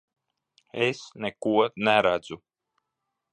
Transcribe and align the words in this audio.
Es 0.85 1.01
neko 1.25 1.53
neredzu! 1.89 2.39